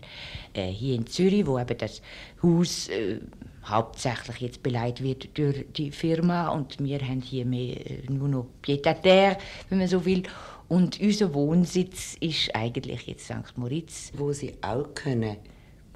[0.53, 2.03] äh, hier in Zürich, wo eben das
[2.43, 3.21] Haus äh,
[3.65, 8.47] hauptsächlich jetzt beleidigt wird durch die Firma und wir haben hier mehr, äh, nur noch
[8.63, 9.39] Pied-à-terre,
[9.69, 10.23] wenn man so will.
[10.69, 13.57] Und unser Wohnsitz ist eigentlich jetzt St.
[13.57, 14.11] Moritz.
[14.15, 15.37] Wo Sie auch können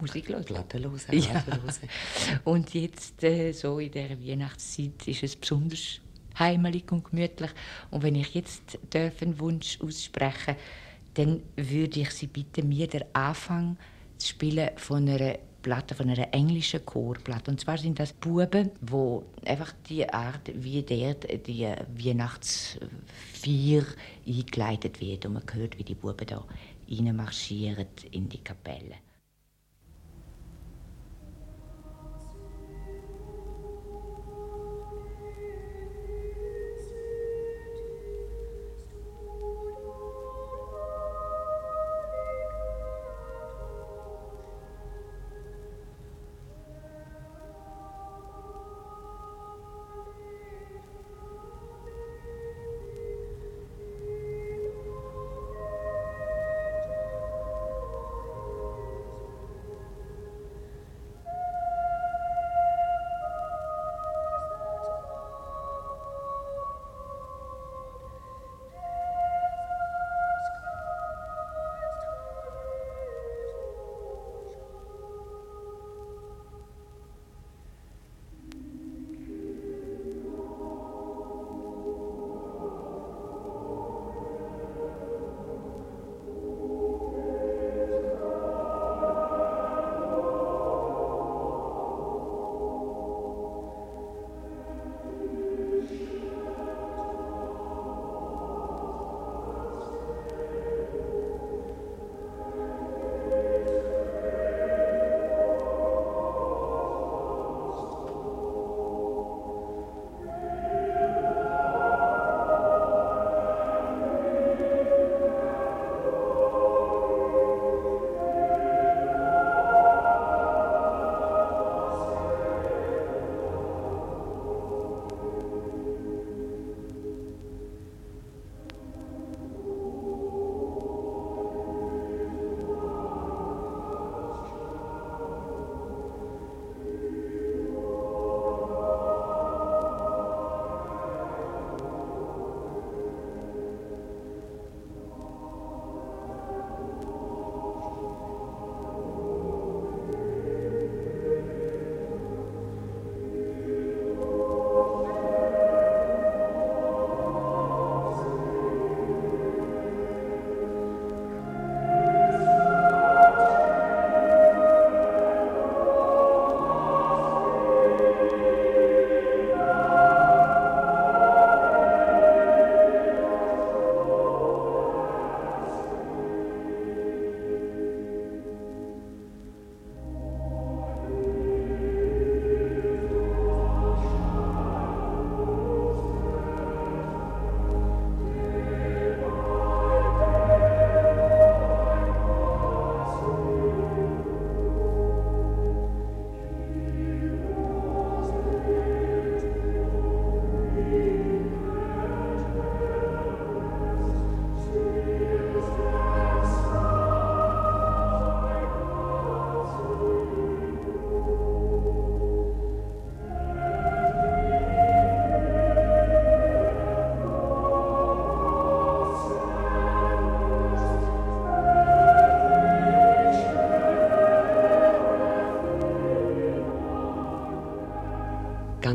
[0.00, 0.44] Musik hören.
[0.44, 1.44] Platten hören, ja.
[2.44, 6.00] Und jetzt, äh, so in der Weihnachtszeit, ist es besonders
[6.38, 7.50] heimelig und gemütlich.
[7.90, 10.56] Und wenn ich jetzt einen Wunsch aussprechen
[11.16, 13.78] dann würde ich Sie bitten, mir den Anfang
[14.18, 17.50] zu spielen von einer Platte, von einer englischen Chorplatte.
[17.50, 21.66] Und zwar sind das Buben, wo einfach die Art, wie der die
[21.98, 23.82] Weihnachtsfeier
[24.24, 25.26] eingeleitet wird.
[25.26, 26.44] Und man hört, wie die Buben da
[26.88, 28.94] reinmarschieren in die Kapelle.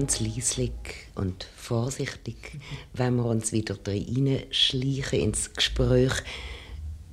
[0.01, 0.71] Ganz leislich
[1.13, 2.59] und vorsichtig,
[2.91, 6.13] wenn wir uns wieder reinschleichen ins Gespräch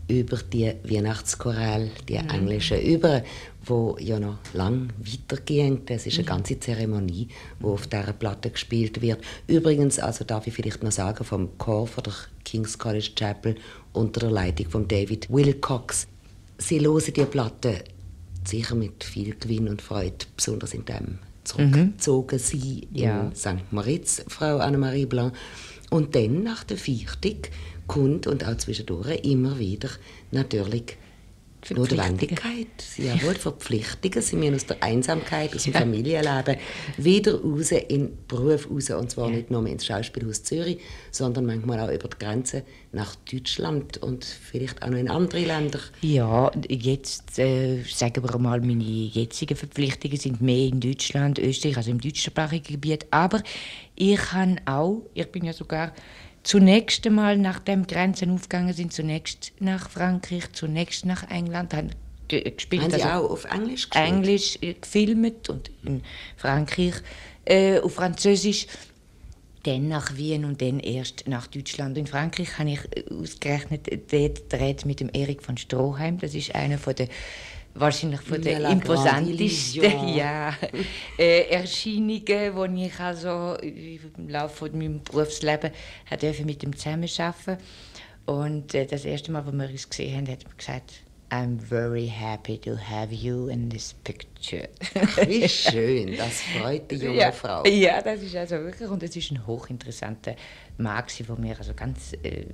[0.09, 3.23] über die Weihnachtschoral, die englischen, über,
[3.63, 5.83] wo ja noch lang weitergehen.
[5.85, 6.29] Das ist eine mhm.
[6.29, 7.29] ganze Zeremonie,
[7.61, 9.23] wo auf dieser Platte gespielt wird.
[9.47, 12.15] Übrigens, also darf ich vielleicht noch sagen, vom Chor von der
[12.47, 13.57] King's College Chapel
[13.93, 16.07] unter der Leitung von David Wilcox.
[16.57, 17.85] Sie hören die Platte
[18.47, 21.19] sicher mit viel Gewinn und Freude, besonders in dem
[21.49, 22.43] zurückgezogen mhm.
[22.43, 23.21] sie ja.
[23.23, 23.73] in St.
[23.73, 25.35] Moritz, Frau Annemarie Blanc.
[25.91, 27.51] Und dann nach der Viertig
[27.87, 29.89] kommt und auch zwischendurch immer wieder
[30.31, 30.97] natürlich
[31.71, 34.23] Notwendigkeit, jawohl, Verpflichtungen.
[34.23, 35.81] Sie müssen aus der Einsamkeit, aus dem ja.
[35.81, 36.57] Familienleben
[36.97, 38.91] wieder raus in den Beruf raus.
[38.91, 39.37] Und zwar ja.
[39.37, 40.79] nicht nur ins Schauspielhaus Zürich,
[41.11, 45.81] sondern manchmal auch über die Grenze nach Deutschland und vielleicht auch noch in andere Länder.
[46.01, 51.91] Ja, jetzt äh, sagen wir mal, meine jetzigen Verpflichtungen sind mehr in Deutschland, Österreich, also
[51.91, 53.07] im deutschsprachigen Gebiet.
[53.11, 53.43] Aber
[53.95, 55.93] ich kann auch, ich bin ja sogar
[56.49, 61.91] zunächst einmal, nachdem Grenzen aufgegangen sind, zunächst nach Frankreich, zunächst nach England, haben
[62.27, 62.85] gespielt.
[62.85, 64.09] Haben Sie also auch auf Englisch gespielt?
[64.09, 66.03] Englisch äh, gefilmt und in
[66.39, 66.95] Frankreich
[67.45, 68.67] äh, auf Französisch.
[69.65, 71.99] Dann nach Wien und dann erst nach Deutschland.
[71.99, 76.19] In Frankreich habe ich äh, ausgerechnet dort gedreht mit dem Erik von Stroheim.
[76.19, 77.09] Das ist einer von der
[77.81, 80.55] wahrscheinlich von den imposantesten ja,
[81.19, 85.73] äh, Erscheinungen, die ich also im Laufe meines Berufslebens
[86.45, 87.59] mit ihm zusammenarbeiten
[88.27, 90.93] Und äh, das erste Mal, als wir uns gesehen haben, hat er gesagt,
[91.31, 94.69] I'm very happy to have you in this picture.
[95.27, 97.65] Wie schön, das freut die junge ja, Frau.
[97.67, 100.37] Ja, das ist also wirklich, und es ist ein hochinteressanter
[100.79, 102.47] Mann von mir, also ganz äh,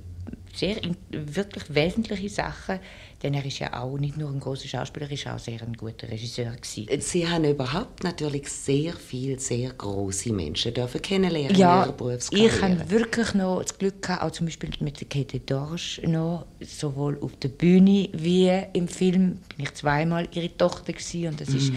[0.55, 0.77] sehr
[1.11, 2.79] wirklich wesentliche Sachen,
[3.23, 5.73] denn er ist ja auch nicht nur ein großer Schauspieler, er ist auch sehr ein
[5.73, 7.01] guter Regisseur gewesen.
[7.01, 12.55] Sie haben überhaupt natürlich sehr viele sehr große Menschen dürfen kennenlernen ja, in Ihrer Berufskarriere.
[12.55, 16.45] ich habe wirklich noch das Glück gehabt, auch zum Beispiel mit der Käthe Dorsch noch,
[16.61, 21.49] sowohl auf der Bühne wie im Film, bin ich zweimal ihre Tochter gewesen, und das
[21.49, 21.57] mm.
[21.57, 21.71] ist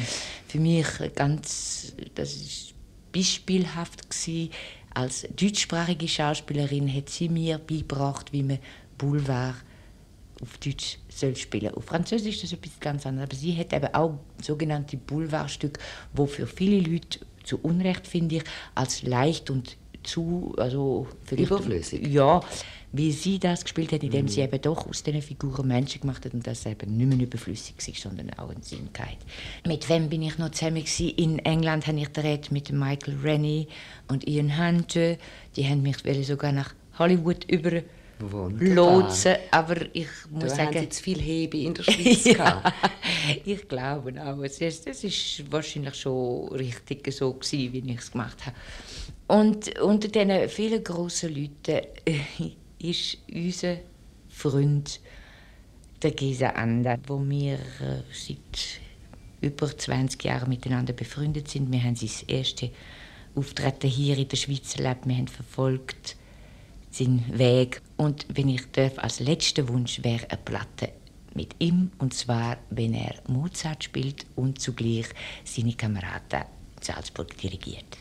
[0.48, 2.74] für mich ganz, das ist
[3.12, 4.50] beispielhaft gewesen
[4.98, 8.58] als deutschsprachige Schauspielerin hat sie mir beigebracht, wie man
[8.98, 9.54] Boulevard
[10.42, 11.72] auf Deutsch soll spielen.
[11.74, 13.28] Auf Französisch ist das etwas ganz anderes.
[13.28, 15.80] Aber sie hat eben auch sogenannte Boulevardstücke,
[16.14, 18.44] wo für viele Leute zu Unrecht finde ich
[18.74, 22.04] als leicht und zu also überflüssig.
[22.08, 22.40] Ja,
[22.92, 24.28] wie sie das gespielt hat, indem mhm.
[24.28, 27.74] sie eben doch aus diesen Figuren Menschen gemacht hat und das eben nicht mehr überflüssig
[27.76, 29.18] war, sondern auch eine Sinnkeit.
[29.66, 31.10] Mit wem bin ich noch zusammen gewesen?
[31.10, 33.68] In England habe ich gedreht mit Michael Rennie
[34.08, 35.16] und Ian Hunter.
[35.56, 37.82] Die haben mich sogar nach Hollywood über
[38.58, 40.74] lotsen, aber ich muss du sagen...
[40.74, 42.62] jetzt viel Hebe in der Schweiz ja,
[43.44, 44.42] ich glaube auch.
[44.42, 48.56] Es ist, ist wahrscheinlich schon richtig so gewesen, wie ich es gemacht habe.
[49.28, 52.20] Und unter diesen vielen grossen Leuten äh,
[52.78, 53.78] ist unser
[54.28, 55.00] Freund
[56.02, 58.80] der Gesa Anda, wo wir äh, seit
[59.40, 61.72] über 20 Jahren miteinander befreundet sind.
[61.72, 62.70] Wir haben sein erste
[63.34, 65.06] Auftreten hier in der Schweiz erlebt.
[65.06, 66.16] Wir haben verfolgt
[66.90, 67.82] seinen Weg.
[67.96, 70.90] Und wenn ich darf, als letzter Wunsch wäre eine Platte
[71.34, 75.06] mit ihm, und zwar, wenn er Mozart spielt und zugleich
[75.44, 76.44] seine Kameraden
[76.80, 77.98] Salzburg dirigiert.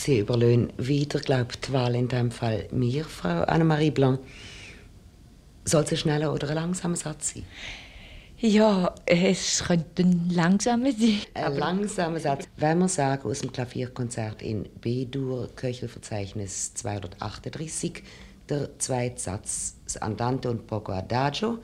[0.00, 4.18] Sie überlöhnen wieder, glaube die Wahl in diesem Fall mir, Frau Annemarie Blanc.
[5.66, 7.44] Soll es ein schneller oder ein langsamer Satz sein?
[8.38, 11.20] Ja, es könnte ein langsamer sein.
[11.34, 12.48] Ein langsamer Satz.
[12.56, 18.02] Wenn wir sagen, aus dem Klavierkonzert in B-Dur, Köchelverzeichnis 238,
[18.48, 21.58] der zweite Satz, das Andante und Poco Adagio.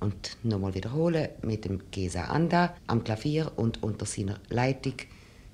[0.00, 4.94] Und nochmal wiederholen mit dem Gesa Anda am Klavier und unter seiner Leitung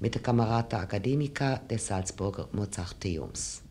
[0.01, 3.66] mit der Camerata Academica des Salzburger Mozarteums.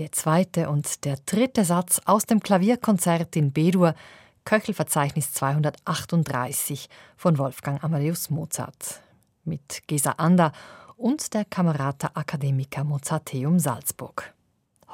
[0.00, 3.94] Der zweite und der dritte Satz aus dem Klavierkonzert in B-Dur,
[4.46, 6.88] Köchelverzeichnis 238
[7.18, 9.02] von Wolfgang Amadeus Mozart
[9.44, 10.52] mit Gesa Ander
[10.96, 14.32] und der Camerata Academica Mozarteum Salzburg.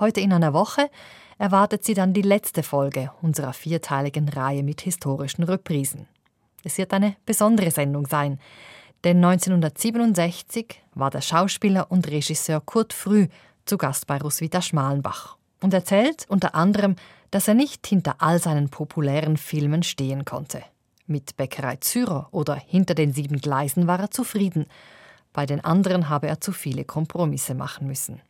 [0.00, 0.90] Heute in einer Woche
[1.38, 6.08] erwartet sie dann die letzte Folge unserer vierteiligen Reihe mit historischen Reprisen.
[6.64, 8.40] Es wird eine besondere Sendung sein,
[9.04, 13.28] denn 1967 war der Schauspieler und Regisseur Kurt Früh
[13.66, 16.96] zu Gast bei Roswitha Schmalenbach und erzählt unter anderem,
[17.30, 20.62] dass er nicht hinter all seinen populären Filmen stehen konnte.
[21.06, 24.66] Mit Bäckerei Zürer oder Hinter den sieben Gleisen war er zufrieden.
[25.32, 28.20] Bei den anderen habe er zu viele Kompromisse machen müssen.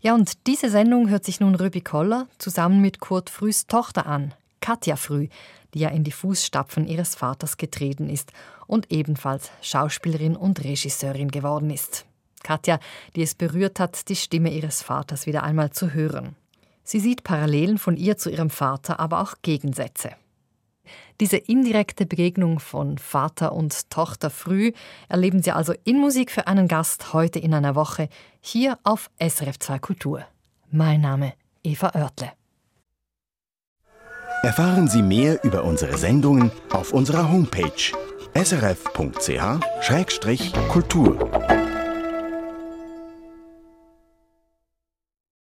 [0.00, 4.32] Ja, und diese Sendung hört sich nun Rübi Koller zusammen mit Kurt Frühs Tochter an,
[4.60, 5.28] Katja Früh,
[5.74, 8.32] die ja in die Fußstapfen ihres Vaters getreten ist
[8.66, 12.06] und ebenfalls Schauspielerin und Regisseurin geworden ist.
[12.42, 12.78] Katja,
[13.16, 16.36] die es berührt hat, die Stimme ihres Vaters wieder einmal zu hören.
[16.84, 20.12] Sie sieht Parallelen von ihr zu ihrem Vater, aber auch Gegensätze.
[21.20, 24.72] Diese indirekte Begegnung von Vater und Tochter früh
[25.08, 28.08] erleben Sie also in Musik für einen Gast heute in einer Woche
[28.40, 30.24] hier auf SRF 2 Kultur.
[30.70, 32.32] Mein Name Eva Oertle.
[34.42, 37.92] Erfahren Sie mehr über unsere Sendungen auf unserer Homepage
[38.34, 38.88] srf.ch-kultur.